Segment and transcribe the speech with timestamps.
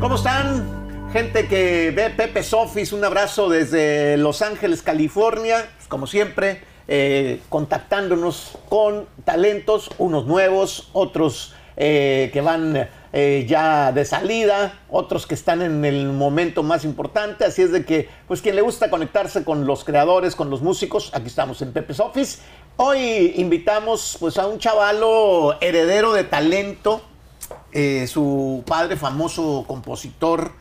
[0.00, 1.10] ¿Cómo están?
[1.12, 5.68] Gente que ve Pepe Sofis, un abrazo desde Los Ángeles, California.
[5.76, 13.92] Pues, como siempre, eh, contactándonos con talentos, unos nuevos, otros eh, que van eh, ya
[13.92, 17.44] de salida, otros que están en el momento más importante.
[17.44, 21.10] Así es de que, pues quien le gusta conectarse con los creadores, con los músicos,
[21.12, 22.38] aquí estamos en Pepe's Office.
[22.76, 27.02] Hoy invitamos pues a un chavalo heredero de talento,
[27.72, 30.52] eh, su padre famoso compositor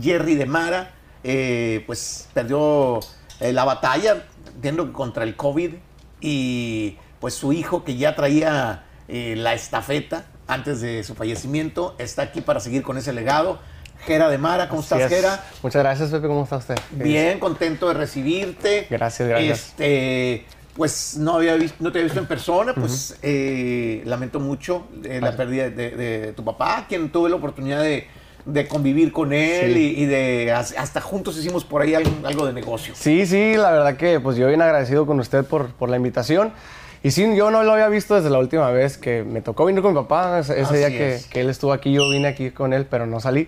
[0.00, 3.00] Jerry de Mara, eh, pues perdió
[3.40, 5.74] eh, la batalla, entiendo que contra el COVID,
[6.20, 12.40] y pues su hijo que ya traía la estafeta antes de su fallecimiento, está aquí
[12.40, 13.58] para seguir con ese legado.
[14.06, 15.18] Gera de Mara, ¿cómo Así estás, es.
[15.18, 15.44] Gera?
[15.62, 16.26] Muchas gracias, Pepe.
[16.26, 16.74] ¿Cómo está usted?
[16.90, 18.86] Bien, contento de recibirte.
[18.90, 19.58] Gracias, gracias.
[19.58, 24.86] Este, pues no había visto, no te había visto en persona, pues eh, lamento mucho
[25.04, 28.08] eh, la pérdida de, de tu papá, quien tuve la oportunidad de,
[28.44, 29.94] de convivir con él Sí.
[29.98, 32.94] y, y de hasta juntos hicimos por ahí algo, algo de negocio.
[32.96, 36.52] Sí, sí, la verdad que pues yo bien agradecido con usted por, por la invitación.
[37.04, 39.82] Y sí, yo no lo había visto desde la última vez que me tocó venir
[39.82, 40.38] con mi papá.
[40.40, 43.46] Ese, día que él estuvo aquí, yo vine aquí con él, pero no salí.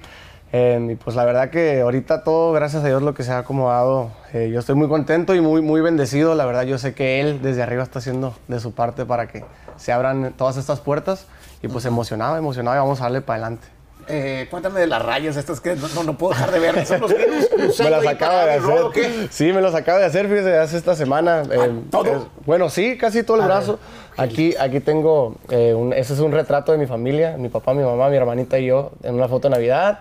[0.53, 3.39] Eh, y pues la verdad que ahorita todo, gracias a Dios, lo que se ha
[3.39, 6.35] acomodado, eh, yo estoy muy contento y muy, muy bendecido.
[6.35, 9.45] La verdad, yo sé que él desde arriba está haciendo de su parte para que
[9.77, 11.27] se abran todas estas puertas.
[11.63, 13.67] Y pues emocionado, emocionado y vamos a darle para adelante.
[14.09, 16.87] Eh, cuéntame de las rayas estas que no, no, no puedo dejar de ver.
[16.87, 19.29] Son los virus Me las acaba de mi rodo, hacer.
[19.31, 21.43] Sí, me los acaba de hacer, fíjese, hace esta semana.
[21.51, 22.29] eh, ¿todo?
[22.45, 23.81] bueno, sí, casi todo el A brazo.
[24.17, 27.83] Aquí, aquí tengo, eh, un- ese es un retrato de mi familia, mi papá, mi
[27.83, 29.99] mamá, mi hermanita y yo, en una foto de Navidad.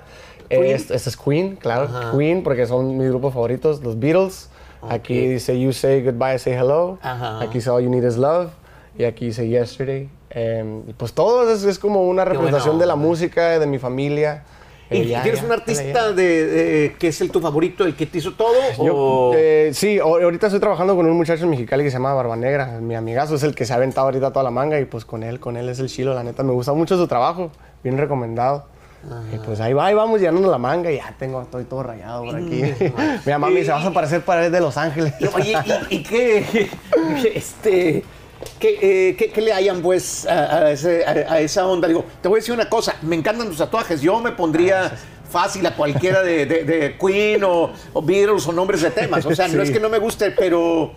[0.49, 0.63] Queen.
[0.75, 2.11] este, este es Queen, claro, Ajá.
[2.17, 4.49] Queen, porque son mis grupos favoritos, los Beatles.
[4.87, 6.99] Aquí dice You Say Goodbye, Say Hello.
[7.01, 7.41] Ajá.
[7.41, 8.49] Aquí dice All You Need Is Love.
[8.97, 10.09] Y aquí dice Yesterday.
[10.29, 14.43] Eh, y pues todo es, es como una representación de la música, de mi familia.
[14.91, 16.11] ¿Y Eh, ya, tienes ya, un artista ya.
[16.11, 18.53] de, de- que es el tu favorito, el que te hizo todo?
[18.83, 21.95] Yo, o- eh, sí, ahor- ahorita estoy trabajando con un muchacho en Mexicali que se
[21.97, 22.77] llama Barba Negra.
[22.79, 25.23] Mi amigazo es el que se ha aventado ahorita toda la manga y pues con
[25.23, 26.43] él, con él es el chilo, la neta.
[26.43, 27.49] Me gusta mucho su trabajo,
[27.83, 28.67] bien recomendado.
[29.33, 32.23] Y pues ahí va, ahí vamos llenando la manga y ya tengo, estoy todo rayado
[32.25, 32.63] por aquí.
[33.25, 35.13] Mi mamá me dice, vas a parecer pared de Los Ángeles.
[35.19, 35.53] Y, Oye,
[35.89, 36.69] ¿y, y qué,
[37.35, 38.03] este,
[38.59, 41.87] qué, eh, le hayan pues a, a ese- a- a esa onda?
[41.87, 44.91] Digo, te voy a decir una cosa, me encantan tus tatuajes, yo me pondría
[45.29, 49.35] fácil a cualquiera de, de- de Queen o, o Beatles o nombres de temas, o
[49.35, 50.91] sea, no es que no me guste, pero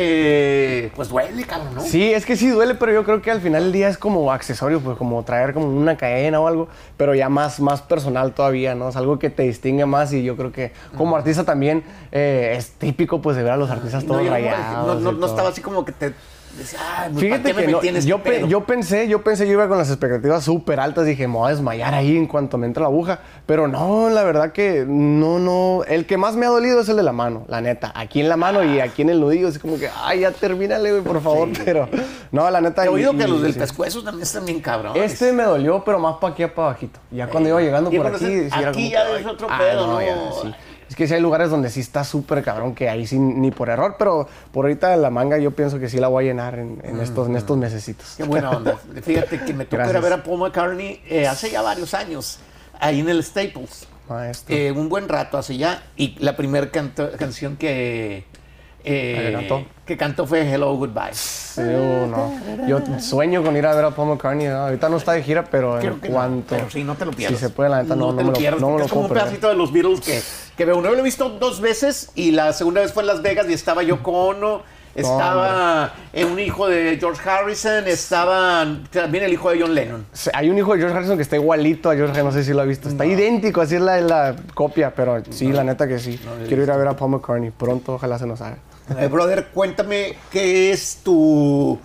[0.00, 1.80] eh, pues duele, cabrón, ¿no?
[1.80, 4.30] Sí, es que sí duele, pero yo creo que al final del día es como
[4.32, 8.74] accesorio, pues como traer como una cadena o algo, pero ya más, más personal todavía,
[8.74, 8.88] ¿no?
[8.90, 11.82] Es algo que te distingue más y yo creo que como artista también
[12.12, 15.00] eh, es típico pues de ver a los artistas todos no, rayados.
[15.02, 16.12] no, no- estaba así como que te
[16.58, 19.52] decía, ay, ¿para Fíjate me que no, este yo, pe- yo pensé, yo pensé, yo
[19.52, 22.66] iba con las expectativas súper altas, dije, me voy a desmayar ahí en cuanto me
[22.66, 26.48] entra la aguja, pero no, la verdad que no, no, el que más me ha
[26.48, 29.10] dolido es el de la mano, la neta, aquí en la mano y aquí en
[29.10, 31.88] el nudillo, es como que, ay, ya termínale, güey, por favor, pero
[32.32, 32.84] no, la neta.
[32.84, 33.58] He oído que los del sí.
[33.58, 35.12] pescuezo también están bien cabrones.
[35.12, 36.98] Este me dolió, pero más para aquí, para abajito.
[37.10, 40.02] Ya cuando iba llegando por aquí, aquí como ya es otro ah, pedo, ¿no?
[40.02, 40.54] ya, sí.
[40.98, 43.94] Que sí hay lugares donde sí está súper cabrón, que ahí sí ni por error,
[43.96, 46.98] pero por ahorita la manga yo pienso que sí la voy a llenar en, en
[46.98, 48.14] estos, en estos mesecitos.
[48.16, 48.76] Qué buena onda.
[49.02, 52.40] Fíjate que me tocó ir a ver a Paul McCartney eh, hace ya varios años,
[52.80, 53.86] ahí en el Staples.
[54.08, 54.56] Maestro.
[54.56, 55.84] Eh, un buen rato hace ya.
[55.96, 58.24] Y la primera canción que,
[58.84, 59.64] eh, ¿La que cantó?
[59.84, 61.12] que cantó fue Hello Goodbye.
[61.12, 62.32] Sí, no.
[62.66, 64.46] Yo sueño con ir a ver a Paul McCartney.
[64.46, 64.56] ¿no?
[64.56, 66.54] Ahorita no está de gira, pero Creo en que no, cuanto.
[66.54, 67.38] pero sí, no te lo pierdas.
[67.38, 68.60] Si se puede, la neta, no, no, te me lo lo, pierdas.
[68.60, 69.24] no me porque lo es como un perder.
[69.24, 70.22] pedacito de los Beatles que,
[70.56, 70.80] que veo.
[70.80, 73.52] Vez lo he visto dos veces y la segunda vez fue en Las Vegas y
[73.54, 74.62] estaba Yoko Ono,
[74.94, 80.06] estaba eh, un hijo de George Harrison, estaba también el hijo de John Lennon.
[80.34, 82.60] Hay un hijo de George Harrison que está igualito a George no sé si lo
[82.62, 82.88] ha visto.
[82.88, 86.18] Está idéntico, así es la, la copia, pero sí, la neta que sí.
[86.46, 87.50] Quiero ir a ver a Paul McCartney.
[87.50, 88.58] Pronto, ojalá se nos haga.
[88.96, 91.78] Eh, brother, cuéntame qué es tu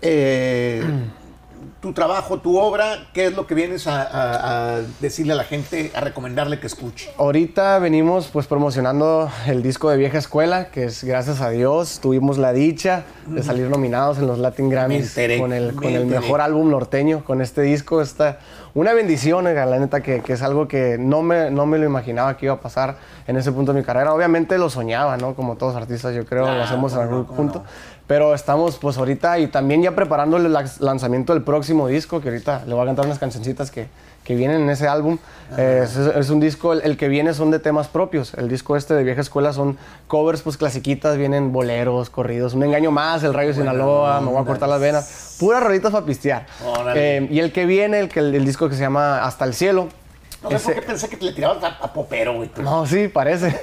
[0.00, 0.82] eh,
[1.84, 5.44] tu trabajo, tu obra, qué es lo que vienes a, a- a decirle a la
[5.44, 7.10] gente, a recomendarle que escuche.
[7.18, 12.38] Ahorita venimos pues promocionando el disco de Vieja Escuela, que es gracias a Dios tuvimos
[12.38, 16.06] la dicha de salir nominados en los Latin Grammys enteré, con el, me con el
[16.06, 18.00] mejor álbum norteño, con este disco.
[18.00, 18.38] Está
[18.72, 22.36] una bendición, la neta, que, que es algo que no me, no me lo imaginaba
[22.38, 22.96] que iba a pasar
[23.26, 24.14] en ese punto de mi carrera.
[24.14, 25.34] Obviamente lo soñaba, ¿no?
[25.34, 27.58] Como todos artistas, yo creo, Claro, lo hacemos en algún punto.
[27.60, 27.64] no.
[28.06, 32.64] Pero estamos pues ahorita y también ya preparando el lanzamiento del próximo disco, que ahorita
[32.66, 33.86] le voy a cantar unas cancioncitas que,
[34.24, 35.16] que vienen en ese álbum.
[35.56, 38.34] Eh, es, es un disco, el, el que viene son de temas propios.
[38.34, 42.90] El disco este de Vieja Escuela son covers pues clasiquitas, vienen boleros, corridos, Un Engaño
[42.90, 45.36] Más, El Rayo de Sinaloa, Me voy a cortar las venas.
[45.40, 46.46] Puras rolitas para pistear.
[46.94, 49.54] Eh, y el que viene, el, que, el, el disco que se llama Hasta el
[49.54, 49.88] Cielo,
[50.50, 52.50] No sé por qué pensé que le tirabas a, popero, güey.
[52.62, 53.58] No, sí, parece.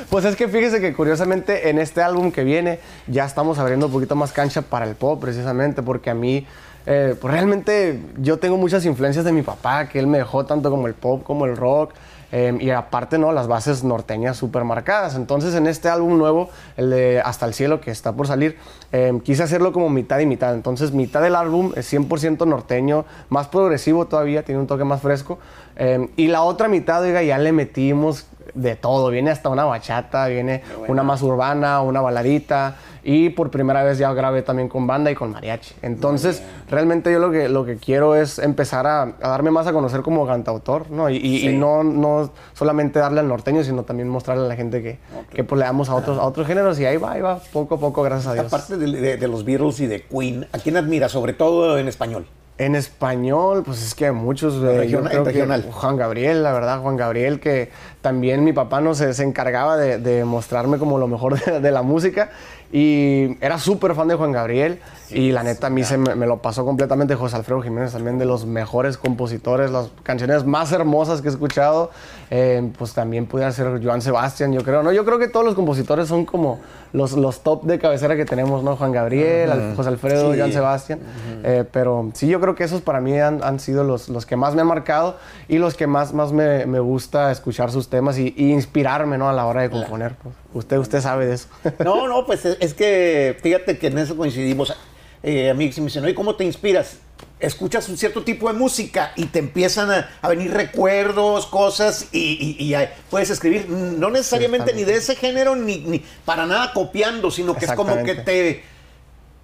[0.10, 3.92] pues es que fíjese que curiosamente en este álbum que viene ya estamos abriendo un
[3.92, 6.46] poquito más cancha para el pop, precisamente, porque a mí
[6.86, 10.70] eh, pues realmente yo tengo muchas influencias de mi papá, que él me dejó tanto
[10.70, 11.92] como el pop como el rock.
[12.32, 13.32] Em, y aparte, ¿no?
[13.32, 15.16] Las bases norteñas súper marcadas.
[15.16, 18.56] Entonces, en este álbum nuevo, el de Hasta el Cielo, que está por salir,
[18.92, 20.54] em, quise hacerlo como mitad y mitad.
[20.54, 25.40] Entonces, mitad del álbum es 100% norteño, más progresivo todavía, tiene un toque más fresco.
[25.80, 29.08] Em, y la otra mitad, oiga, ya le metimos de todo.
[29.08, 32.76] Viene hasta una bachata, viene una más urbana, una baladita.
[33.02, 35.74] Y por primera vez ya grabé también con banda y con mariachi.
[35.80, 40.02] Entonces, realmente yo lo que, lo que quiero es empezar a, darme más a conocer
[40.02, 41.08] como cantautor, ¿no?
[41.08, 44.98] Y, no, no solamente darle al norteño, sino también mostrarle a la gente que,
[45.32, 46.78] que pues, le damos a otros, a otros géneros.
[46.78, 48.52] Y ahí va, ahí va, poco a poco, gracias a Dios.
[48.52, 52.26] Aparte de, de los Beatles y de Queen, ¿a quién admira, sobre todo en español?
[52.60, 54.62] En español, pues es que muchos.
[54.62, 54.82] Eh,
[55.24, 59.76] regional, Juan Gabriel, la verdad, Juan Gabriel, que también mi papá no se, se encargaba
[59.76, 62.30] de, mostrarme como lo mejor de, la música.
[62.72, 64.80] Y era súper fan de Juan Gabriel.
[65.10, 68.24] y la neta, a mí se me, lo pasó completamente José Alfredo Jiménez, también de
[68.24, 71.90] los mejores compositores, las canciones más hermosas que he escuchado.
[72.30, 74.84] Eh, pues también pudiera ser Joan Sebastián, yo creo.
[74.84, 74.92] ¿no?
[74.92, 76.60] Yo creo que todos los compositores son como
[76.92, 78.76] los, los top de cabecera que tenemos, ¿no?
[78.76, 81.00] Juan Gabriel, José Alfredo, Joan Sebastián.
[81.42, 84.36] Eh, pero sí, yo creo que esos para mí han, han, sido los, los que
[84.36, 85.16] más me han marcado
[85.48, 89.28] y los que más, más me, me gusta escuchar sus temas y, inspirarme, ¿no?
[89.28, 90.14] A la hora de componer.
[90.14, 90.34] Pues.
[90.54, 91.48] Usted, usted sabe de eso.
[91.84, 94.74] No, no, pues es que fíjate que en eso coincidimos.
[95.22, 96.98] Eh, a mí me dicen, oye, ¿cómo te inspiras?
[97.38, 102.74] Escuchas un cierto tipo de música y te empiezan a, venir recuerdos, cosas y,
[103.10, 107.66] puedes escribir, no necesariamente ni de ese género ni, ni para nada copiando, sino que
[107.66, 108.64] es como que te,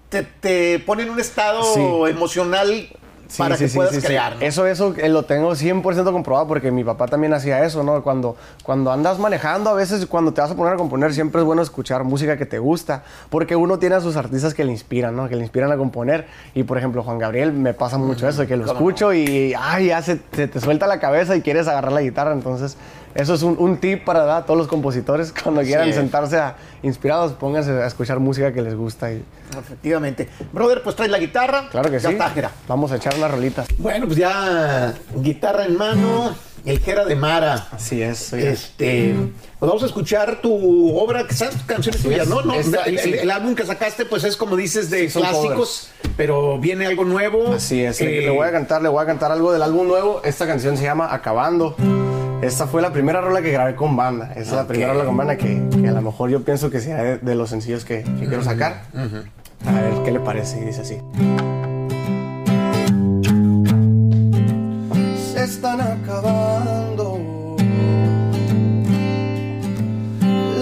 [0.09, 2.89] te, te pone en un estado emocional
[3.37, 4.37] para que puedas crear.
[4.41, 8.03] Eso, eso eh, lo tengo 100% comprobado porque mi papá también hacía eso, ¿no?
[8.03, 11.45] Cuando, cuando andas manejando, a veces cuando te vas a poner a componer, siempre es
[11.45, 15.15] bueno escuchar música que te gusta, porque uno tiene a sus artistas que le inspiran,
[15.15, 15.27] ¿no?
[15.27, 16.27] Que le inspiran a componer.
[16.53, 20.01] Y por ejemplo, Juan Gabriel me pasa mucho eso, que lo escucho y ay, ya
[20.01, 22.33] se, se, te suelta la cabeza y quieres agarrar la guitarra.
[22.33, 22.77] Entonces,
[23.17, 27.33] eso es un, tip para dar a todos los compositores cuando quieran sentarse a, inspirados,
[27.33, 29.11] pónganse a escuchar música que les gusta.
[29.11, 29.23] Y...
[29.57, 30.29] Efectivamente.
[30.53, 31.67] Brother, pues traes la guitarra.
[31.71, 32.15] Claro que ya sí.
[32.15, 33.67] Está, Vamos a echar unas rolitas.
[33.79, 37.67] Bueno, pues ya guitarra en mano, el Jera de Mara.
[37.71, 38.33] Así es.
[38.33, 39.15] Este,
[39.57, 42.43] pues vamos a escuchar tu obra, que son canciones tuyas, ¿no?
[42.43, 47.53] no el, álbum que sacaste, pues es como dices, de clásicos, pero viene algo nuevo.
[47.53, 47.99] Así es.
[47.99, 50.21] le voy a cantar, le voy a cantar algo del álbum nuevo.
[50.23, 51.75] Esta canción se llama Acabando.
[52.41, 54.31] Esta fue la primera rola que grabé con banda.
[54.33, 55.57] Esa es la primera rola con banda que,
[55.87, 58.83] a lo mejor yo pienso que sea de, los sencillos que, quiero sacar.
[59.65, 60.63] A ver qué le parece.
[60.63, 60.97] Dice así.
[65.33, 67.19] Se están acabando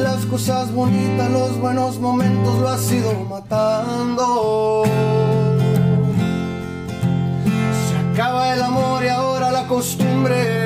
[0.01, 4.83] las cosas bonitas, los buenos momentos lo has ido matando.
[7.89, 10.64] Se acaba el amor y ahora la costumbre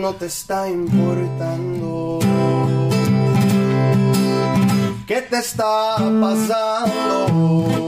[0.00, 2.18] no te está importando.
[5.06, 7.79] ¿Qué te está pasando?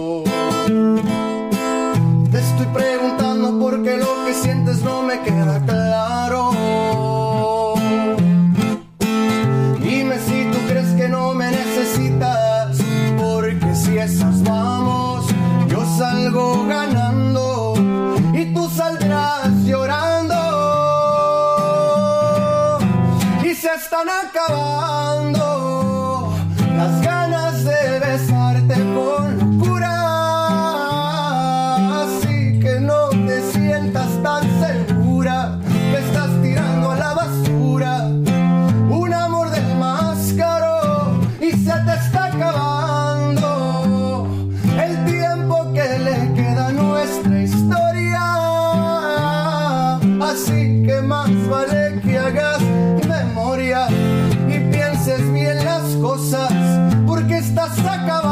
[23.93, 25.62] Están acabando
[57.81, 58.31] Basta.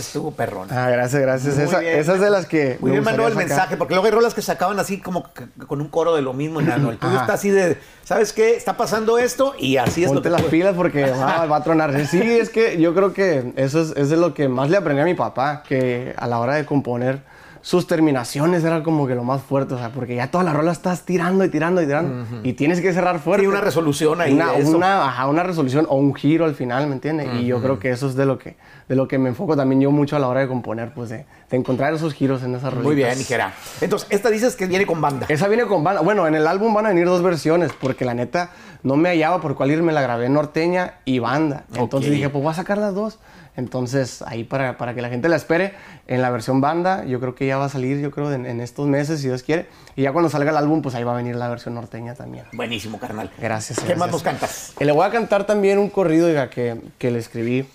[0.00, 0.68] Estuvo perrón.
[0.70, 1.58] Ah, gracias, gracias.
[1.58, 1.98] Esa, bien.
[1.98, 2.76] esa es de las que.
[2.80, 5.46] Muy bien mandó el mensaje, porque luego hay rolas que se acaban así como que-
[5.66, 6.90] con un coro de lo mismo, enano.
[6.90, 8.56] El tuyo está así de, ¿sabes qué?
[8.56, 11.90] Está pasando esto y así es lo que las pilas porque va, va a tronar.
[12.06, 15.02] Sí, es que yo creo que eso es, es de lo que más le aprendí
[15.02, 17.22] a mi papá, que a la hora de componer
[17.62, 20.72] sus terminaciones era como que lo más fuerte, o sea, porque ya toda la rola
[20.72, 23.42] estás tirando y tirando y tirando y tienes que cerrar fuerte.
[23.44, 24.76] Sí, una resolución ahí Una, de eso.
[24.76, 27.28] una, ajá, una resolución o un giro al final, ¿me entiendes?
[27.40, 28.56] Y yo creo que eso es de lo que,
[28.88, 31.26] de lo que me enfoco también yo mucho a la hora de componer, pues de,
[31.50, 32.84] de encontrar esos giros en esas rolitas.
[32.84, 33.52] Muy bien, Mijera.
[33.80, 35.26] Entonces, esta dices que viene con banda.
[35.28, 36.00] Esa viene con banda.
[36.00, 38.50] Bueno, en el álbum van a venir dos versiones, porque la neta
[38.82, 41.64] no me hallaba por cuál irme, la grabé norteña y banda.
[41.74, 42.14] Entonces Ok.
[42.16, 43.18] dije, pues voy a sacar las dos.
[43.60, 45.74] Entonces, ahí para, para que la gente la espere,
[46.08, 48.60] en la versión banda, yo creo que ya va a salir, yo creo, en, en
[48.60, 49.68] estos meses, si Dios quiere.
[49.94, 52.46] Y ya cuando salga el álbum, pues ahí va a venir la versión norteña también.
[52.52, 53.30] Buenísimo, carnal.
[53.38, 53.98] Gracias, ¿Qué gracias.
[53.98, 54.74] más nos cantas?
[54.80, 57.68] Y le voy a cantar también un corrido oiga, que, que le escribí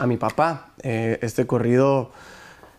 [0.00, 0.70] a mi papá.
[0.82, 2.10] Eh, este corrido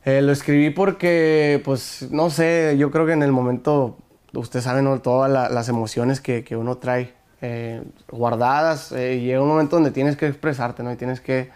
[0.04, 3.98] eh, lo escribí porque, pues, no sé, yo creo que en el momento,
[4.34, 5.00] usted sabe, ¿no?
[5.00, 9.76] Todas la- las emociones que, que uno trae eh, guardadas, eh, y llega un momento
[9.76, 10.92] donde tienes que expresarte, ¿no?
[10.92, 11.50] Y tienes que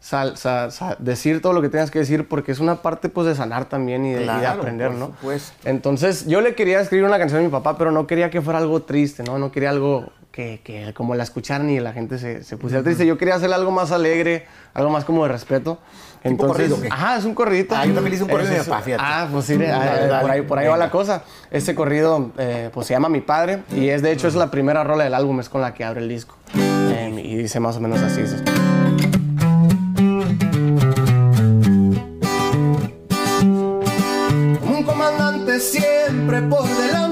[0.00, 3.26] sal- sa- sa- decir todo lo que tengas que decir porque es una parte, pues,
[3.26, 5.06] de sanar también y de, y de Claro, aprender, ¿no?
[5.08, 5.52] supuesto.
[5.68, 8.58] Entonces, yo le quería escribir una canción a mi papá, pero no quería que fuera
[8.58, 9.38] algo triste, ¿no?
[9.38, 13.04] No quería algo que, que como la escucharan y la gente se, se pusiera triste.
[13.06, 15.78] Yo quería hacerle algo más alegre, algo más como de respeto.
[16.22, 17.74] Entonces, corrido, ajá, es un corridito.
[17.74, 19.02] Ah, yo también hice un corrido a mi papá, fíjate.
[19.04, 20.20] Ah, pues sí, eh, Dale, dale.
[20.22, 21.24] por ahí, por ahí va la cosa.
[21.50, 24.84] Este corrido, eh, pues se llama Mi Padre y es, de hecho, es la primera
[24.84, 26.36] rola del álbum, es con la que abre el disco.
[26.54, 28.20] Eh, y dice más o menos así.
[28.20, 28.36] dice,
[36.20, 37.09] siempre por delante,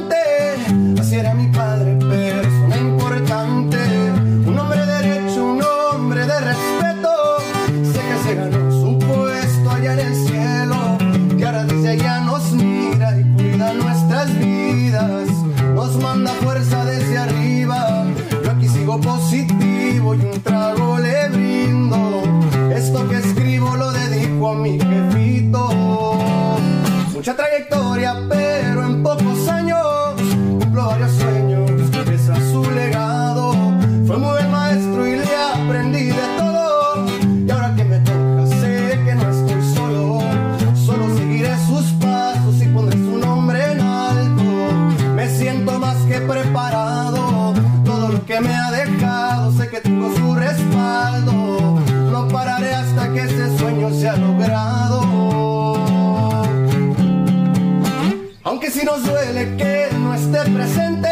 [58.45, 61.09] Aunque si nos duele que no esté presente,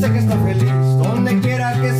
[0.00, 1.92] sé que está feliz donde quiera que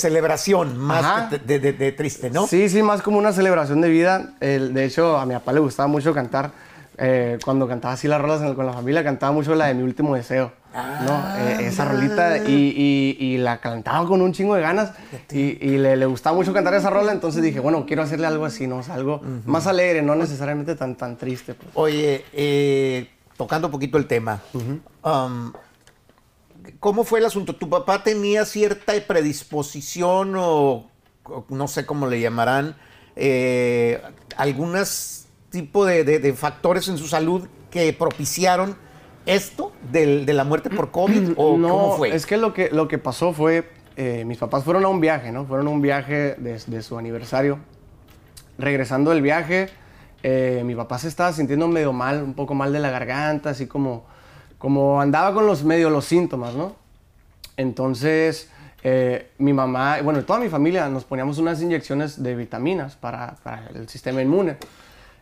[0.00, 1.30] celebración, más Ajá.
[1.46, 2.46] de, de- triste, ¿no?
[2.46, 4.30] Sí, sí, más como una celebración de vida.
[4.40, 6.50] El- de hecho, a mi papá le gustaba mucho cantar.
[7.02, 10.14] eh, cuando cantaba así las rolas con la familia, cantaba mucho la de Mi Último
[10.16, 10.52] Deseo.
[10.74, 11.24] ¿no?
[11.38, 14.92] Eh, esa rolita y, y- y la cantaba con un chingo de ganas
[15.32, 18.44] y, y le, le gustaba mucho cantar esa rola, entonces dije, bueno, quiero hacerle algo
[18.44, 18.76] así, ¿no?
[18.76, 21.54] O sea, algo más alegre, no necesariamente tan, tan triste.
[21.54, 21.70] pues.
[21.74, 24.40] Oye, eh, tocando un poquito el tema,
[25.02, 25.52] um,
[26.80, 27.56] ¿cómo fue el asunto?
[27.56, 30.90] ¿Tu papá tenía cierta predisposición o,
[31.24, 32.76] o no sé cómo le llamarán,
[33.16, 34.00] eh,
[34.36, 38.76] algunos tipo de, de- de factores en su salud que propiciaron
[39.26, 42.14] esto del- de la muerte por COVID o no, cómo fue?
[42.14, 45.32] es que lo que, lo que pasó fue, eh, mis papás fueron a un viaje,
[45.32, 45.44] ¿no?
[45.46, 47.58] Fueron a un viaje de, de su aniversario.
[48.58, 49.68] Regresando del viaje,
[50.22, 53.66] eh, mi papá se estaba sintiendo medio mal, un poco mal de la garganta, así
[53.66, 54.04] como,
[54.60, 56.76] como andaba con los medio los síntomas, ¿no?
[57.56, 58.50] Entonces,
[58.84, 63.68] eh, mi mamá, bueno, toda mi familia nos poníamos unas inyecciones de vitaminas para, para
[63.74, 64.58] el sistema inmune.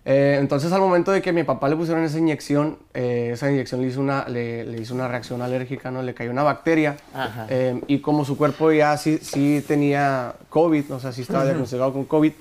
[0.05, 3.81] Eh, entonces al momento de que mi papá le pusieron esa inyección, eh, esa inyección
[3.81, 6.03] le hizo, una, le, le, hizo una reacción alérgica, ¿no?
[6.03, 6.97] Le cayó una bacteria.
[7.49, 11.93] Eh, y como su cuerpo ya sí, sí tenía COVID, o sea, sí estaba diagnosticado
[11.93, 12.33] con COVID,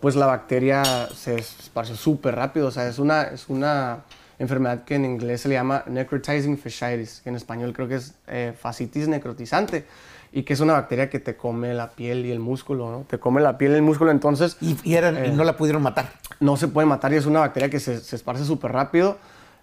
[0.00, 0.82] pues la bacteria
[1.14, 2.66] se esparció súper rápido.
[2.66, 4.00] O sea, es una, es una
[4.38, 8.14] enfermedad que en inglés se le llama necrotizing fasciitis, que en español creo que es
[8.58, 9.84] fascitis necrotizante
[10.32, 13.00] y que es una bacteria que te come la piel y el músculo, ¿no?
[13.08, 14.56] Te come la piel y el músculo, entonces...
[14.60, 16.10] Y, y, eran, y no la pudieron matar.
[16.40, 19.16] No se puede matar y es una bacteria que se, se esparce súper rápido.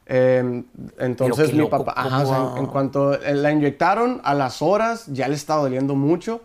[0.05, 0.63] Eh,
[0.99, 5.07] entonces mi loco, papá, ajá, o sea, en, en cuanto la inyectaron, a las horas
[5.07, 6.41] ya le estaba doliendo mucho.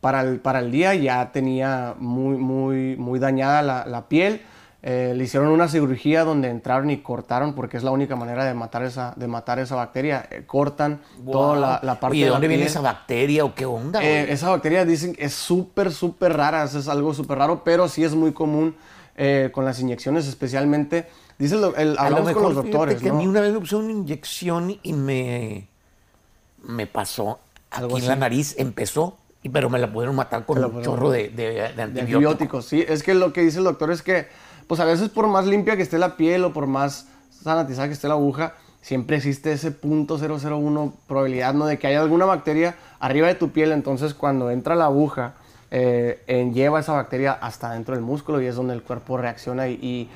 [0.00, 4.42] Para el, para el día ya tenía muy, muy, muy dañada la, la piel.
[4.82, 8.54] Eh, le hicieron una cirugía donde entraron y cortaron, porque es la única manera de
[8.54, 10.26] matar esa, de matar esa bacteria.
[10.30, 14.02] Eh, cortan toda la, la parte ¿Y de dónde viene esa bacteria o qué onda?
[14.02, 18.04] Eh, esa bacteria dicen que es súper, súper rara, es algo súper raro, pero sí
[18.04, 18.74] es muy común
[19.52, 21.06] con las inyecciones, especialmente.
[21.38, 23.52] Dice el, el- A lo hablamos con mejor, los doctores, que a mí una vez
[23.52, 25.68] me pusieron una inyección y me,
[26.62, 27.38] me pasó
[27.70, 29.18] aquí Algo en la nariz, empezó,
[29.52, 31.90] pero me la pudieron matar con un chorro de, de, de de antibiótico.
[32.00, 32.84] antibióticos, sí.
[32.88, 34.28] Es que lo que dice el doctor es que,
[34.70, 37.94] pues a veces por más limpia que esté la piel o por más sanitizada que
[37.94, 41.66] esté la aguja, siempre existe ese punto 001 probabilidad, ¿no?
[41.66, 45.34] De que haya alguna bacteria arriba de tu piel, entonces cuando entra la aguja,
[45.72, 50.08] eh, lleva esa bacteria hasta dentro del músculo y es donde el cuerpo reacciona y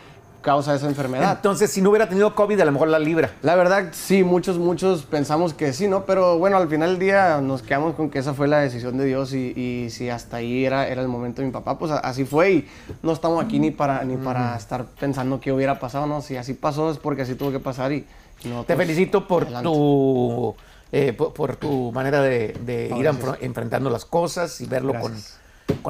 [0.44, 1.32] causa esa enfermedad.
[1.36, 3.32] Entonces, si no hubiera tenido COVID, a lo mejor la libra.
[3.42, 6.04] La verdad, sí, muchos, muchos pensamos que sí, ¿no?
[6.04, 9.06] Pero bueno, al final del día nos quedamos con que esa fue la decisión de
[9.06, 12.24] Dios y, y si hasta ahí era, era el momento de mi papá, pues así
[12.24, 12.68] fue y
[13.02, 16.20] no estamos aquí ni para, ni para estar pensando qué hubiera pasado, ¿no?
[16.20, 18.04] Si así pasó es porque así tuvo que pasar y...
[18.44, 19.68] nosotros Te felicito por adelante.
[19.68, 20.54] tu,
[20.92, 23.10] eh, por, por tu manera de, de No, ir
[23.40, 25.12] enfrentando las cosas y verlo Gracias.
[25.12, 25.43] con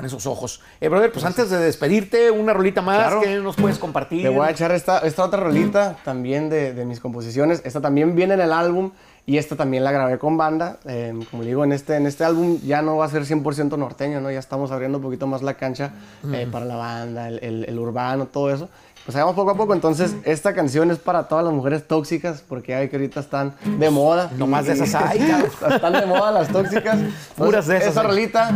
[0.05, 0.61] esos ojos.
[0.81, 3.21] Eh, brother, pues antes de despedirte, una rolita más Claro.
[3.23, 4.23] que nos puedes compartir.
[4.23, 7.63] Te voy a echar esta, esta otra rolita también de, de mis composiciones.
[7.65, 8.91] Esta también viene en el álbum
[9.25, 10.77] y esta también la grabé con banda.
[10.85, 13.79] Eh, como le digo, en este, en este álbum ya no va a ser 100%
[13.79, 14.31] norteño, ¿no?
[14.31, 15.93] Ya estamos abriendo un poquito más la cancha
[16.33, 18.69] eh, para la banda, el, el- el urbano, todo eso.
[19.07, 19.75] Pues hagamos poco a poco.
[19.75, 23.91] Entonces, esta canción es para todas las mujeres tóxicas porque ve que ahorita están de
[23.91, 24.31] moda.
[24.39, 25.19] No más de esas hay.
[25.71, 26.99] Están de moda las tóxicas.
[27.37, 28.07] Puras de esas hay.
[28.07, 28.51] rolita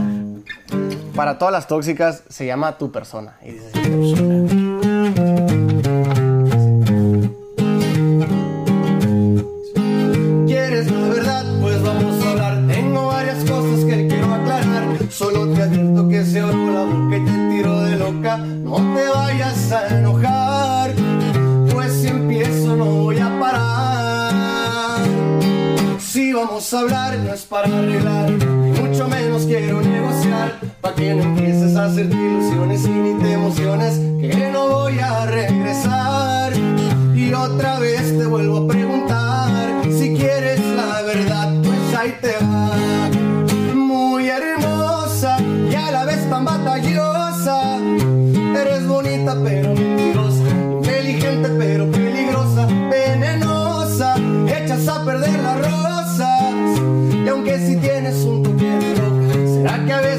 [1.19, 3.39] para todas las tóxicas se llama Tu Persona.
[3.43, 3.89] Y dice así.
[10.47, 11.45] ¿Quieres la verdad?
[11.61, 12.67] Pues vamos a hablar.
[12.69, 14.97] Tengo varias cosas que quiero aclarar.
[15.11, 18.37] Solo te advierto que se oró la boca y te tiro de loca.
[18.37, 20.93] No te vayas a enojar.
[21.73, 25.01] Pues si empiezo no voy a parar.
[25.99, 28.31] Si vamos a hablar, no es para arreglar.
[28.31, 30.58] Mucho menos quiero negociar.
[30.99, 34.01] No empieces a hacerte ilusiones y ni te emociones.
[34.21, 36.53] Que no voy a regresar.
[37.15, 39.28] Y otra vez te vuelvo a preguntar.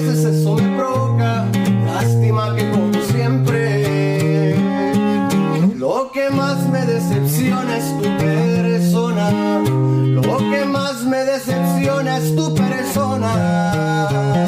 [0.09, 1.45] Veces eso me provoca.
[1.85, 4.55] Lástima que como siempre,
[5.77, 9.31] lo que más me decepciona es tu persona.
[9.61, 14.47] Lo que más me decepciona es tu persona.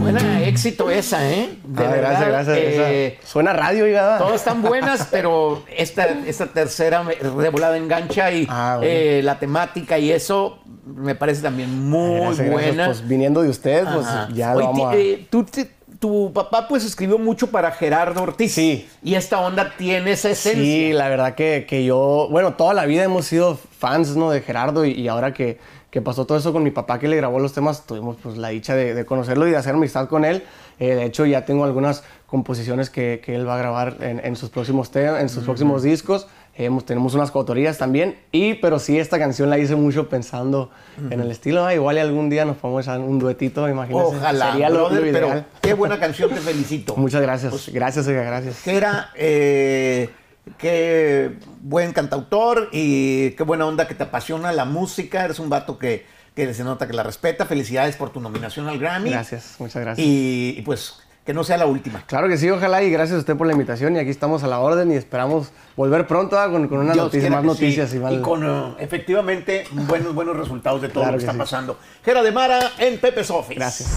[0.00, 1.50] Buena éxito esa, ¿eh?
[1.64, 2.56] De Ah, verdad, gracias, gracias.
[2.58, 4.18] eh, Esa- Suena radio, hígada.
[4.18, 8.90] Todas están buenas, pero esta, esta tercera me- de volada engancha y Ah, bueno.
[8.92, 10.58] eh, la temática y eso
[10.96, 12.52] me parece también muy Gracias, gracias.
[12.66, 12.86] buena.
[12.86, 14.28] Pues viniendo de usted, pues Ajá.
[14.34, 14.96] ya lo Oye, vamos a...
[14.96, 18.52] eh, tú te- tu papá pues escribió mucho para Gerardo Ortiz.
[18.52, 18.88] Sí.
[19.02, 20.62] Y esta onda tiene esa esencia.
[20.62, 24.30] Sí, la verdad que, que yo, bueno, toda la vida hemos sido fans, ¿no?
[24.30, 25.58] De Gerardo y, y ahora que,
[25.90, 28.50] que pasó todo eso con mi papá que le grabó los temas, tuvimos pues la
[28.50, 30.44] dicha de, de conocerlo y de hacer amistad con él.
[30.78, 34.36] Eh, de hecho, ya tengo algunas composiciones que, que él va a grabar en, en
[34.36, 36.28] sus próximos temas, en sus próximos discos.
[36.60, 40.72] Hemos, tenemos unas coautorías también, y, pero sí, esta canción la hice mucho pensando
[41.08, 41.64] en el estilo.
[41.64, 44.16] ah, igual algún día nos podemos echar un duetito, imagínense.
[44.16, 46.96] Ojalá, Sería lo, brother, lo pero qué buena canción, te felicito.
[46.96, 47.70] Muchas gracias.
[47.72, 48.60] gracias, oiga, gracias.
[48.60, 50.10] Gera, eh,
[50.58, 55.24] qué buen cantautor y qué buena onda que te apasiona la música.
[55.24, 57.46] Eres un vato que, que se nota que la respeta.
[57.46, 59.10] Felicidades por tu nominación al Grammy.
[59.10, 60.04] Gracias, muchas gracias.
[60.04, 60.96] Y, y pues
[61.28, 62.02] que no sea la última.
[62.06, 64.46] Claro que sí, ojalá y gracias a usted por la invitación y aquí estamos a
[64.46, 66.50] la orden y esperamos volver pronto ¿ah?
[66.50, 67.98] con, con una Dios noticia, más noticias sí.
[67.98, 71.26] y, más- Y con eh, efectivamente buenos, buenos resultados de todo Claro lo que, que
[71.26, 71.38] está sí.
[71.38, 71.76] pasando.
[72.02, 73.56] Gera de Mara en Pepe's Office.
[73.60, 73.90] Gracias.